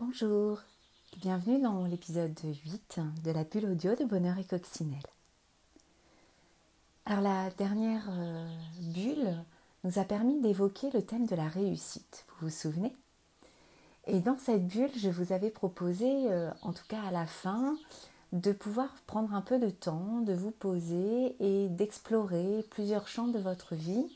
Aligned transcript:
Bonjour, 0.00 0.60
bienvenue 1.16 1.60
dans 1.60 1.84
l'épisode 1.84 2.38
8 2.64 3.00
de 3.24 3.32
la 3.32 3.42
bulle 3.42 3.72
audio 3.72 3.96
de 3.96 4.04
Bonheur 4.04 4.38
et 4.38 4.44
Coccinelle. 4.44 5.02
Alors 7.04 7.20
la 7.20 7.50
dernière 7.58 8.06
euh, 8.08 8.48
bulle 8.80 9.34
nous 9.82 9.98
a 9.98 10.04
permis 10.04 10.40
d'évoquer 10.40 10.90
le 10.94 11.02
thème 11.02 11.26
de 11.26 11.34
la 11.34 11.48
réussite, 11.48 12.26
vous 12.28 12.46
vous 12.46 12.54
souvenez? 12.54 12.92
Et 14.06 14.20
dans 14.20 14.38
cette 14.38 14.68
bulle, 14.68 14.92
je 14.96 15.08
vous 15.08 15.32
avais 15.32 15.50
proposé, 15.50 16.30
euh, 16.30 16.52
en 16.62 16.72
tout 16.72 16.86
cas 16.86 17.02
à 17.02 17.10
la 17.10 17.26
fin, 17.26 17.76
de 18.32 18.52
pouvoir 18.52 18.94
prendre 19.08 19.34
un 19.34 19.42
peu 19.42 19.58
de 19.58 19.70
temps, 19.70 20.20
de 20.20 20.32
vous 20.32 20.52
poser 20.52 21.34
et 21.40 21.68
d'explorer 21.70 22.64
plusieurs 22.70 23.08
champs 23.08 23.26
de 23.26 23.40
votre 23.40 23.74
vie 23.74 24.06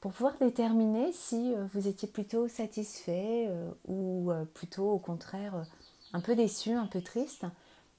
pour 0.00 0.12
pouvoir 0.12 0.36
déterminer 0.38 1.12
si 1.12 1.54
euh, 1.54 1.66
vous 1.72 1.88
étiez 1.88 2.08
plutôt 2.08 2.48
satisfait 2.48 3.46
euh, 3.48 3.70
ou 3.86 4.30
euh, 4.30 4.44
plutôt 4.44 4.90
au 4.90 4.98
contraire 4.98 5.64
un 6.12 6.20
peu 6.20 6.34
déçu, 6.34 6.72
un 6.72 6.86
peu 6.86 7.00
triste 7.00 7.46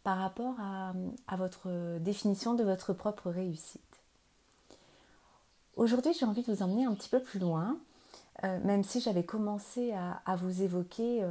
par 0.04 0.20
rapport 0.20 0.56
à, 0.62 0.94
votre 1.36 1.98
définition 2.00 2.54
de 2.54 2.64
votre 2.64 2.94
propre 2.94 3.30
réussite. 3.30 3.82
Aujourd'hui, 5.76 6.14
j'ai 6.14 6.26
envie 6.26 6.44
de 6.44 6.54
vous 6.54 6.64
emmener 6.64 6.86
un 6.86 6.94
petit 6.94 7.10
peu 7.10 7.22
plus 7.22 7.40
loin, 7.40 7.78
même 8.42 8.86
si 8.86 9.02
j'avais 9.02 9.26
commencé 9.26 9.92
à, 9.92 10.36
vous 10.38 10.62
évoquer 10.62 11.26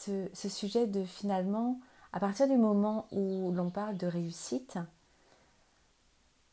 ce, 0.00 0.26
ce, 0.34 0.48
sujet 0.48 0.88
de 0.88 1.04
finalement, 1.04 1.78
à 2.12 2.18
partir 2.18 2.48
du 2.48 2.56
moment 2.56 3.06
où 3.12 3.52
l'on 3.52 3.70
parle 3.70 3.96
de 3.96 4.08
réussite, 4.08 4.76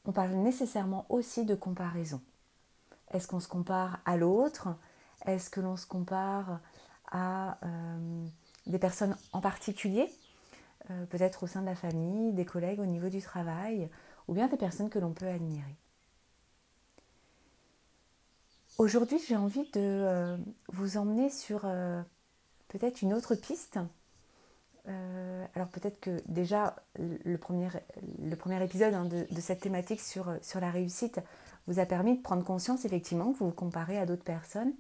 on 0.06 0.12
parle 0.12 0.34
nécessairement 0.34 1.08
aussi 1.10 1.46
de 1.46 1.56
comparaison. 1.56 2.22
Est-ce 3.12 3.28
qu'on 3.28 3.40
se 3.40 3.48
compare 3.48 4.00
à 4.06 4.18
l'autre? 4.18 4.70
Est-ce 5.26 5.50
que 5.50 5.60
l'on 5.62 5.78
se 5.78 5.88
compare 5.88 6.60
à 7.12 7.58
euh, 7.64 8.26
des 8.66 8.80
personnes 8.80 9.16
en 9.34 9.42
particulier? 9.42 10.10
Euh, 10.90 11.06
Peut-être 11.06 11.44
au 11.44 11.48
sein 11.48 11.62
de 11.62 11.66
la 11.66 11.76
famille, 11.76 12.34
des 12.34 12.46
collègues 12.46 12.80
au 12.80 12.86
niveau 12.86 13.10
du 13.10 13.22
travail, 13.22 13.90
ou 14.28 14.34
bien 14.34 14.48
des 14.48 14.58
personnes 14.58 14.90
que 14.90 15.00
l'on 15.00 15.14
peut 15.14 15.28
admirer. 15.28 15.76
Aujourd'hui, 18.78 19.20
j'ai 19.28 19.36
envie 19.36 19.70
de 19.72 19.80
euh, 19.80 20.38
vous 20.70 20.98
emmener 20.98 21.30
sur 21.30 21.62
peut-être 22.68 23.02
une 23.02 23.14
autre 23.14 23.36
piste. 23.36 23.80
Alors 25.58 25.70
peut-être 25.70 26.00
que 26.00 26.22
déjà 26.28 26.76
le 27.00 27.36
premier, 27.38 27.72
épisode 28.64 28.94
hein, 28.94 29.06
de, 29.06 29.42
cette 29.42 29.62
thématique 29.62 30.02
sur, 30.02 30.32
la 30.62 30.70
réussite 30.70 31.20
vous 31.66 31.80
a 31.80 31.88
permis 31.88 32.16
de 32.16 32.22
prendre 32.22 32.44
conscience 32.44 32.86
effectivement 32.86 33.34
que 33.34 33.40
vous 33.40 33.48
vous 33.48 33.56
comparez 33.56 33.98
à 33.98 34.06
d'autres 34.06 34.24
personnes. 34.24 34.72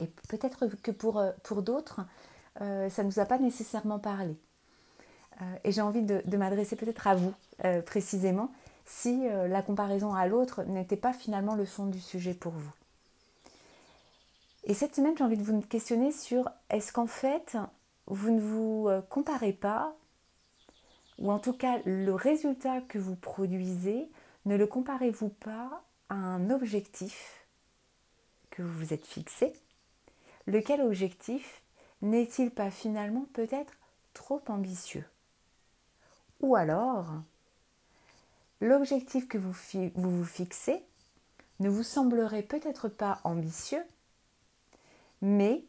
Et 0.00 0.06
peut-être 0.30 0.64
que 0.82 0.90
pour, 0.90 1.18
euh, 1.18 1.32
d'autres, 1.60 2.00
euh, 2.62 2.88
ça 2.88 3.02
ne 3.02 3.08
nous 3.08 3.18
a 3.18 3.26
pas 3.26 3.38
nécessairement 3.38 3.98
parlé. 3.98 4.34
Euh, 5.42 5.56
et 5.62 5.72
j'ai 5.72 5.82
envie 5.82 6.00
de, 6.00 6.22
m'adresser 6.38 6.74
peut-être 6.74 7.06
à 7.06 7.14
vous 7.14 7.34
précisément 7.84 8.50
si 8.86 9.28
la 9.28 9.60
comparaison 9.60 10.14
à 10.14 10.26
l'autre 10.26 10.62
n'était 10.62 10.96
pas 10.96 11.12
finalement 11.12 11.54
le 11.54 11.66
fond 11.66 11.84
du 11.84 12.00
sujet 12.00 12.32
pour 12.32 12.52
vous. 12.52 12.72
Et 14.64 14.72
cette 14.72 14.94
semaine, 14.94 15.14
j'ai 15.18 15.24
envie 15.24 15.36
de 15.36 15.42
vous 15.42 15.60
questionner 15.60 16.12
sur 16.12 16.48
est-ce 16.70 16.94
qu'en 16.94 17.06
fait, 17.06 17.58
vous 18.06 18.30
ne 18.30 18.40
vous 18.40 18.88
comparez 19.08 19.52
pas, 19.52 19.96
ou 21.18 21.30
en 21.30 21.38
tout 21.38 21.52
cas 21.52 21.80
le 21.84 22.12
résultat 22.14 22.80
que 22.82 22.98
vous 22.98 23.16
produisez 23.16 24.10
ne 24.44 24.56
le 24.56 24.66
comparez-vous 24.66 25.30
pas 25.30 25.82
à 26.08 26.14
un 26.14 26.50
objectif 26.50 27.46
que 28.50 28.62
vous 28.62 28.78
vous 28.78 28.92
êtes 28.92 29.06
fixé? 29.06 29.52
Lequel 30.46 30.82
objectif 30.82 31.62
n'est-il 32.02 32.50
pas 32.50 32.70
finalement 32.70 33.26
peut-être 33.32 33.72
trop 34.12 34.42
ambitieux? 34.48 35.06
Ou 36.40 36.56
alors, 36.56 37.06
l'objectif 38.60 39.26
que 39.28 39.38
vous, 39.38 39.56
vous 39.94 40.18
vous 40.18 40.24
fixez 40.24 40.84
ne 41.60 41.70
vous 41.70 41.82
semblerait 41.82 42.42
peut-être 42.42 42.88
pas 42.88 43.20
ambitieux, 43.24 43.84
mais 45.22 45.64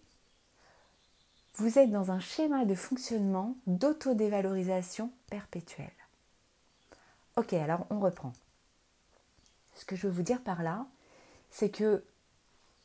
vous 1.56 1.80
êtes 1.80 1.92
dans 1.92 2.12
un 2.12 2.20
schéma 2.20 2.66
de 2.66 2.76
fonctionnement 2.76 3.56
d'autodévalorisation 3.66 5.12
perpétuelle. 5.30 5.90
Ok, 7.38 7.54
alors 7.54 7.86
on 7.90 8.00
reprend. 8.00 8.34
Ce 9.76 9.86
que 9.86 9.96
je 9.96 10.08
veux 10.08 10.14
vous 10.14 10.22
dire 10.22 10.42
par 10.42 10.64
là, 10.64 10.86
c'est 11.50 11.70
que 11.70 12.04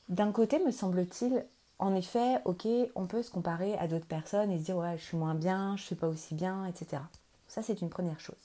d'un 0.08 0.32
côté, 0.32 0.58
me 0.64 0.72
semble-t-il, 0.72 1.44
en 1.78 1.94
effet, 1.94 2.40
ok, 2.44 2.66
on 2.94 3.06
peut 3.06 3.22
se 3.22 3.30
comparer 3.30 3.76
à 3.78 3.88
d'autres 3.88 4.06
personnes 4.06 4.50
et 4.50 4.58
se 4.58 4.64
dire 4.64 4.76
ouais, 4.76 4.98
je 4.98 5.04
suis 5.04 5.16
moins 5.16 5.34
bien, 5.34 5.76
je 5.76 5.82
ne 5.82 5.86
suis 5.86 5.94
pas 5.94 6.08
aussi 6.08 6.34
bien, 6.34 6.66
etc. 6.66 7.02
Ça, 7.48 7.62
c'est 7.62 7.80
une 7.80 7.90
première 7.90 8.20
chose. 8.20 8.36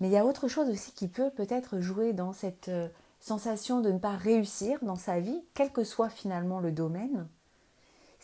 Mais 0.00 0.08
il 0.08 0.12
y 0.12 0.18
a 0.18 0.26
autre 0.26 0.48
chose 0.48 0.68
aussi 0.68 0.92
qui 0.92 1.08
peut 1.08 1.30
peut-être 1.30 1.80
jouer 1.80 2.12
dans 2.12 2.32
cette 2.32 2.68
euh, 2.68 2.88
sensation 3.20 3.80
de 3.80 3.90
ne 3.90 3.98
pas 3.98 4.16
réussir 4.16 4.78
dans 4.82 4.96
sa 4.96 5.20
vie, 5.20 5.42
quel 5.54 5.72
que 5.72 5.84
soit 5.84 6.10
finalement 6.10 6.60
le 6.60 6.72
domaine, 6.72 7.26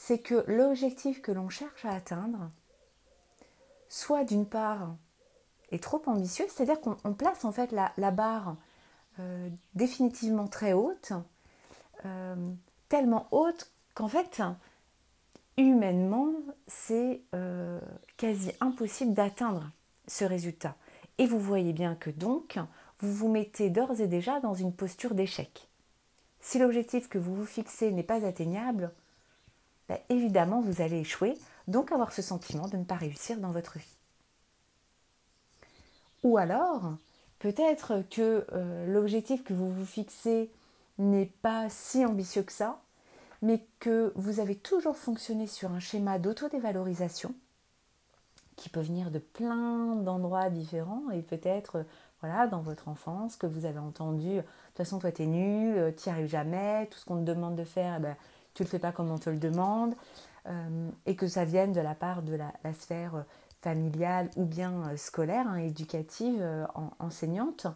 c'est 0.04 0.18
que 0.18 0.42
l'objectif 0.48 1.22
que 1.22 1.30
l'on 1.30 1.48
cherche 1.48 1.84
à 1.84 1.92
atteindre, 1.92 2.50
soit 3.88 4.24
d'une 4.24 4.46
part 4.46 4.96
est 5.70 5.80
trop 5.80 6.02
ambitieux, 6.06 6.44
c'est-à-dire 6.48 6.80
qu'on 6.80 7.14
place 7.14 7.44
en 7.44 7.52
fait 7.52 7.70
la, 7.70 8.10
barre 8.10 8.56
euh, 9.20 9.48
définitivement 9.76 10.48
très 10.48 10.72
haute, 10.72 11.12
euh, 12.04 12.34
tellement 12.88 13.28
haute 13.30 13.70
qu'en 13.94 14.08
fait, 14.08 14.42
humainement, 15.56 16.32
c'est 16.66 17.22
euh, 17.36 17.78
quasi 18.16 18.50
impossible 18.58 19.14
d'atteindre 19.14 19.70
ce 20.08 20.24
résultat. 20.24 20.74
Et 21.18 21.26
vous 21.28 21.38
voyez 21.38 21.72
bien 21.72 21.94
que 21.94 22.10
donc, 22.10 22.58
vous 22.98 23.12
vous 23.12 23.28
mettez 23.28 23.70
d'ores 23.70 24.00
et 24.00 24.08
déjà 24.08 24.40
dans 24.40 24.54
une 24.54 24.74
posture 24.74 25.14
d'échec. 25.14 25.68
Si 26.40 26.58
l'objectif 26.58 27.08
que 27.08 27.18
vous 27.18 27.36
vous 27.36 27.46
fixez 27.46 27.92
n'est 27.92 28.02
pas 28.02 28.26
atteignable, 28.26 28.90
ben, 29.88 29.98
évidemment, 30.08 30.60
vous 30.60 30.80
allez 30.80 31.00
échouer, 31.00 31.34
donc 31.68 31.92
avoir 31.92 32.12
ce 32.12 32.22
sentiment 32.22 32.68
de 32.68 32.76
ne 32.76 32.84
pas 32.84 32.96
réussir 32.96 33.38
dans 33.38 33.50
votre 33.50 33.78
vie. 33.78 33.96
Ou 36.22 36.38
alors, 36.38 36.94
peut-être 37.38 38.04
que 38.10 38.46
euh, 38.52 38.86
l'objectif 38.86 39.42
que 39.42 39.54
vous 39.54 39.72
vous 39.72 39.86
fixez 39.86 40.50
n'est 40.98 41.32
pas 41.42 41.68
si 41.68 42.04
ambitieux 42.04 42.42
que 42.42 42.52
ça, 42.52 42.80
mais 43.42 43.64
que 43.80 44.12
vous 44.14 44.38
avez 44.38 44.54
toujours 44.54 44.96
fonctionné 44.96 45.46
sur 45.46 45.72
un 45.72 45.80
schéma 45.80 46.18
d'autodévalorisation 46.18 47.34
qui 48.56 48.68
peut 48.68 48.80
venir 48.80 49.10
de 49.10 49.18
plein 49.18 49.96
d'endroits 49.96 50.48
différents 50.50 51.10
et 51.10 51.22
peut-être 51.22 51.84
voilà 52.20 52.46
dans 52.46 52.60
votre 52.60 52.88
enfance 52.88 53.34
que 53.36 53.46
vous 53.46 53.64
avez 53.64 53.80
entendu 53.80 54.36
de 54.36 54.40
toute 54.40 54.76
façon 54.76 55.00
toi 55.00 55.10
t'es 55.10 55.26
nul, 55.26 55.76
euh, 55.76 55.90
t'y 55.90 56.08
arrives 56.10 56.28
jamais, 56.28 56.86
tout 56.86 56.98
ce 56.98 57.04
qu'on 57.04 57.16
te 57.16 57.22
demande 57.22 57.56
de 57.56 57.64
faire, 57.64 57.96
eh 57.98 58.02
ben, 58.02 58.16
tu 58.54 58.62
le 58.62 58.68
fais 58.68 58.78
pas 58.78 58.92
comme 58.92 59.10
on 59.10 59.18
te 59.18 59.30
le 59.30 59.38
demande 59.38 59.94
euh, 60.46 60.90
et 61.06 61.16
que 61.16 61.28
ça 61.28 61.44
vienne 61.44 61.72
de 61.72 61.80
la 61.80 61.94
part 61.94 62.22
de 62.22 62.34
la, 62.34 62.52
sphère 62.72 63.24
familiale 63.62 64.28
ou 64.36 64.44
bien 64.44 64.72
euh, 64.90 64.96
scolaire, 64.96 65.46
hein, 65.48 65.56
éducative, 65.56 66.40
euh, 66.40 66.66
enseignante, 66.98 67.66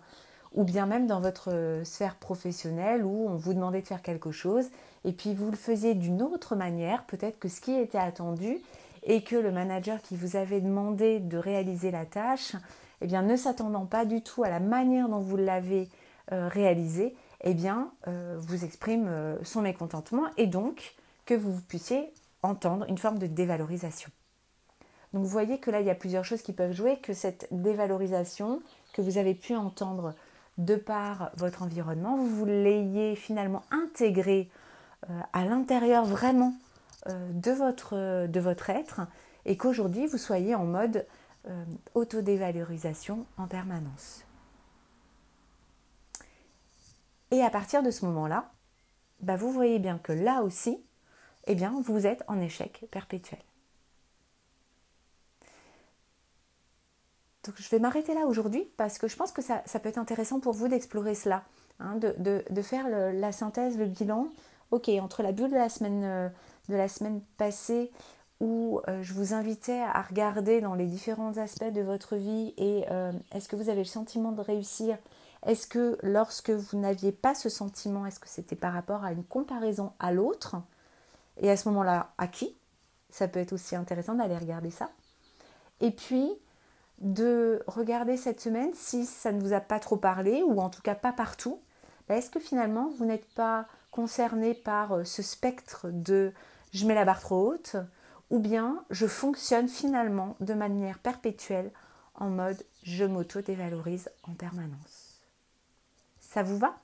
ou 0.53 0.65
bien 0.65 0.85
même 0.87 1.07
dans 1.07 1.21
votre 1.21 1.53
euh, 1.53 1.85
sphère 1.85 2.17
professionnelle 2.17 3.05
où 3.05 3.29
on 3.29 3.37
vous 3.37 3.55
demandait 3.55 3.83
de 3.83 3.87
faire 3.87 4.03
quelque 4.03 4.33
chose 4.33 4.67
et 5.05 5.13
puis 5.13 5.33
vous 5.33 5.51
le 5.51 5.57
faisiez 5.57 5.95
d'une 5.95 6.23
autre 6.23 6.57
manière, 6.57 7.05
peut-être 7.05 7.39
que 7.39 7.49
ce 7.49 7.61
qui 7.61 7.73
était 7.73 7.99
attendu 7.99 8.59
et 9.05 9.23
que 9.23 9.37
le 9.37 9.53
manager 9.53 10.03
qui 10.03 10.17
vous 10.17 10.35
avait 10.35 10.61
demandé 10.61 11.21
de 11.21 11.39
réaliser 11.39 11.93
la 11.93 12.05
tâche, 12.05 12.57
eh 13.01 13.07
bien, 13.07 13.23
ne 13.23 13.37
s'attendant 13.37 13.87
pas 13.87 14.05
du 14.05 14.23
tout 14.23 14.43
à 14.43 14.51
la 14.51 14.59
manière 14.59 15.09
dont 15.09 15.21
vous 15.21 15.37
l'avez 15.37 15.89
réalisé, 16.29 17.15
eh 17.43 17.55
bien, 17.55 17.91
vous 18.39 18.65
exprime 18.65 19.39
son 19.43 19.63
mécontentement 19.63 20.25
et 20.37 20.47
donc 20.47 20.95
que 21.27 21.35
vous 21.35 21.61
puissiez 21.61 22.13
entendre 22.43 22.87
une 22.89 22.99
forme 22.99 23.19
de 23.19 23.27
dévalorisation. 23.27 24.11
Donc 25.13 25.23
vous 25.23 25.31
voyez 25.31 25.59
que 25.59 25.71
là, 25.71 25.81
il 25.81 25.87
y 25.87 25.91
a 25.91 25.95
plusieurs 25.95 26.25
choses 26.25 26.43
qui 26.43 26.53
peuvent 26.53 26.73
jouer, 26.75 26.99
que 26.99 27.13
cette 27.13 27.49
dévalorisation 27.51 28.61
que 28.93 29.03
vous 29.03 29.19
avez 29.19 29.35
pu 29.35 29.55
entendre 29.55 30.15
de 30.59 30.77
par 30.77 31.31
votre 31.37 31.63
environnement, 31.63 32.17
vous 32.17 32.45
l'ayez 32.45 33.17
finalement 33.17 33.63
intégré 33.71 34.51
euh, 35.09 35.21
à 35.33 35.45
l'intérieur 35.45 36.05
vraiment 36.05 36.55
euh, 37.09 37.31
de, 37.33 37.51
votre, 37.51 38.27
de 38.27 38.41
votre 38.41 38.71
être 38.71 39.01
et 39.45 39.57
qu'aujourd'hui 39.57 40.07
vous 40.07 40.19
soyez 40.19 40.55
en 40.55 40.65
mode 40.65 41.07
euh, 41.49 41.65
autodévalorisation 41.95 43.25
en 43.37 43.47
permanence. 43.47 44.26
Et 47.31 47.43
à 47.43 47.51
partir 47.51 47.83
de 47.83 47.91
ce 47.91 48.05
moment-là, 48.07 48.53
bah, 49.21 49.37
vous 49.37 49.51
voyez 49.51 49.79
bien 49.79 49.99
que 49.99 50.13
là 50.13 50.43
aussi, 50.43 50.85
eh 51.47 51.55
vous 51.55 52.07
êtes 52.07 52.25
en 52.29 52.41
échec 52.41 52.87
perpétuel. 52.91 53.41
Donc 57.45 57.55
je 57.59 57.69
vais 57.69 57.79
m'arrêter 57.79 58.13
là 58.15 58.27
aujourd'hui 58.27 58.69
parce 58.77 58.99
que 58.99 59.07
je 59.07 59.17
pense 59.17 59.31
que 59.31 59.43
ça, 59.43 59.63
peut 59.81 59.89
être 59.89 59.99
intéressant 59.99 60.41
pour 60.41 60.53
vous 60.53 60.67
d'explorer 60.67 61.15
cela, 61.15 61.45
hein, 61.79 61.97
de, 61.97 62.63
faire 62.63 62.89
la 62.89 63.33
synthèse, 63.33 63.79
le 63.79 63.87
bilan. 63.87 64.29
Ok, 64.73 64.89
entre 64.89 65.23
la 65.23 65.31
bulle 65.31 65.51
de 65.51 65.55
la 65.55 65.69
semaine, 65.69 66.03
euh, 66.05 67.19
passée 67.37 67.93
où 68.41 68.81
euh, 68.89 69.03
je 69.03 69.15
vous 69.15 69.33
invitais 69.33 69.81
à 69.81 70.03
regarder 70.03 70.61
dans 70.61 70.75
les 70.75 70.87
différents 70.87 71.39
aspects 71.39 71.73
de 71.73 71.81
votre 71.81 72.17
vie 72.17 72.53
et 72.59 72.85
euh, 72.91 73.13
est-ce 73.33 73.49
que 73.49 73.57
vous 73.57 73.71
avez 73.71 73.79
le 73.79 73.85
sentiment 73.85 74.33
de 74.33 74.43
réussir 74.43 74.99
Est-ce 75.47 75.69
que 75.69 75.97
lorsque 76.03 76.51
vous 76.51 76.77
n'aviez 76.77 77.13
pas 77.13 77.35
ce 77.35 77.49
sentiment, 77.49 78.05
est-ce 78.05 78.19
que 78.19 78.29
c'était 78.29 78.57
par 78.57 78.73
rapport 78.73 79.05
à 79.05 79.13
une 79.13 79.25
comparaison 79.25 79.93
à 80.01 80.13
l'autre? 80.13 80.57
Et 81.39 81.51
à 81.51 81.57
ce 81.57 81.69
moment-là, 81.69 82.11
à 82.19 82.27
qui? 82.27 82.57
Ça 83.11 83.29
peut 83.29 83.39
être 83.39 83.53
aussi 83.53 83.77
intéressant 83.77 84.15
d'aller 84.15 84.37
regarder 84.37 84.73
ça. 84.73 84.91
Et 85.81 85.93
puis, 85.93 86.37
de 86.99 87.63
regarder 87.69 88.17
cette 88.17 88.41
semaine 88.41 88.73
si 88.75 89.05
ça 89.05 89.31
ne 89.31 89.41
vous 89.41 89.53
a 89.53 89.61
pas 89.61 89.79
trop 89.79 89.97
parlé 89.97 90.43
ou 90.43 90.61
en 90.61 90.69
tout 90.69 90.83
cas 90.83 90.95
pas 90.95 91.13
partout. 91.13 91.61
Bah, 92.09 92.17
est-ce 92.17 92.31
que 92.31 92.41
finalement 92.41 92.91
vous 92.99 93.05
n'êtes 93.05 93.29
pas 93.35 93.67
concerné 93.91 94.55
par 94.55 94.93
euh, 94.93 95.05
ce 95.05 95.23
spectre 95.23 95.89
de 95.91 96.33
je 96.73 96.87
mets 96.87 96.95
la 96.95 97.05
barre 97.05 97.21
trop 97.21 97.53
haute 97.53 97.77
ou 98.31 98.39
bien 98.39 98.85
je 98.91 99.07
fonctionne 99.07 99.69
finalement 99.69 100.37
de 100.41 100.55
manière 100.55 100.99
perpétuelle 100.99 101.71
en 102.15 102.31
mode 102.31 102.63
je 102.83 103.05
m'auto-dévalorise 103.05 104.11
en 104.25 104.33
permanence. 104.33 105.06
Ça 106.37 106.43
vous 106.43 106.59
va? 106.59 106.77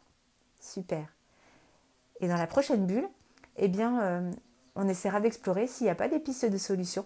Super. 0.62 1.06
Et 2.20 2.28
dans 2.28 2.38
la 2.38 2.46
prochaine 2.46 2.86
bulle, 2.86 3.06
eh 3.58 3.68
bien, 3.68 4.00
euh, 4.00 4.32
on 4.76 4.88
essaiera 4.88 5.20
d'explorer 5.20 5.66
s'il 5.66 5.84
n'y 5.84 5.90
a 5.90 5.94
pas 5.94 6.08
des 6.08 6.20
pistes 6.20 6.46
de 6.46 6.56
solutions 6.56 7.04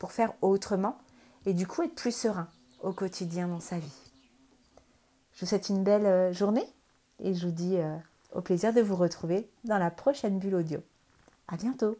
pour 0.00 0.10
faire 0.10 0.32
autrement 0.42 0.98
et 1.46 1.54
du 1.54 1.68
coup 1.68 1.84
être 1.84 1.94
plus 1.94 2.10
serein 2.10 2.48
au 2.82 2.92
quotidien 2.92 3.46
dans 3.46 3.60
sa 3.60 3.78
vie. 3.78 3.94
Je 5.34 5.42
vous 5.42 5.46
souhaite 5.46 5.68
une 5.68 5.84
belle 5.84 6.06
euh, 6.06 6.32
journée 6.32 6.66
et 7.20 7.32
je 7.32 7.46
vous 7.46 7.52
dis 7.52 7.76
euh, 7.76 7.96
au 8.32 8.40
plaisir 8.40 8.72
de 8.72 8.80
vous 8.80 8.96
retrouver 8.96 9.48
dans 9.62 9.78
la 9.78 9.92
prochaine 9.92 10.40
bulle 10.40 10.56
audio. 10.56 10.80
À 11.46 11.56
bientôt 11.56 11.96